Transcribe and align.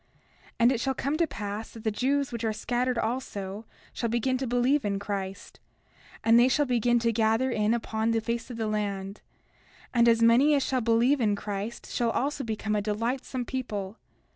30:7 0.53 0.55
And 0.61 0.71
it 0.71 0.79
shall 0.79 0.93
come 0.95 1.15
to 1.17 1.27
pass 1.27 1.69
that 1.69 1.83
the 1.83 1.91
Jews 1.91 2.31
which 2.31 2.43
are 2.43 2.51
scattered 2.51 2.97
also 2.97 3.65
shall 3.93 4.09
begin 4.09 4.35
to 4.39 4.47
believe 4.47 4.83
in 4.83 4.97
Christ; 4.97 5.59
and 6.23 6.39
they 6.39 6.47
shall 6.47 6.65
begin 6.65 6.97
to 6.97 7.11
gather 7.11 7.51
in 7.51 7.75
upon 7.75 8.09
the 8.09 8.19
face 8.19 8.49
of 8.49 8.57
the 8.57 8.65
land; 8.65 9.21
and 9.93 10.09
as 10.09 10.23
many 10.23 10.55
as 10.55 10.65
shall 10.65 10.81
believe 10.81 11.21
in 11.21 11.35
Christ 11.35 11.85
shall 11.91 12.09
also 12.09 12.43
become 12.43 12.75
a 12.75 12.81
delightsome 12.81 13.45
people. 13.45 13.99